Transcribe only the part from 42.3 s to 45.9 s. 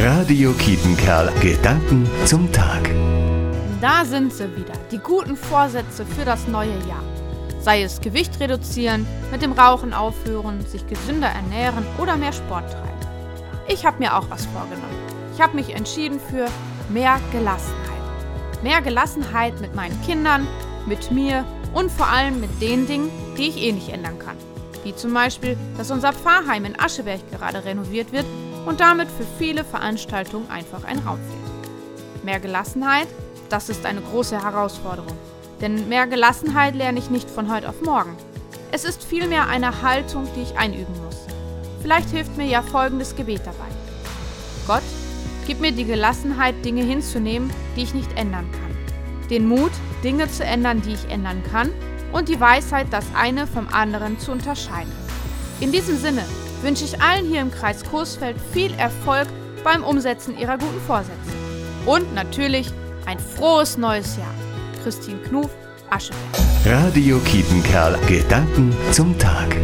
mir ja folgendes Gebet dabei. Gott, gib mir die